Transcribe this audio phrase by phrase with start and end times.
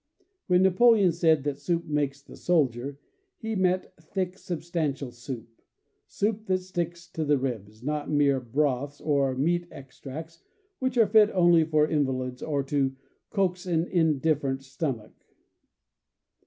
[0.47, 2.97] When Napoleon said that "soup makes the soldier,"
[3.37, 5.61] he meant thick, substantial soup—
[6.07, 10.41] soup that sticks to 5, the ribs— not mere broths or meat ex ^' tracts,
[10.79, 12.95] which are fit only for invalids or to
[13.29, 15.13] coax an indifferent stomach.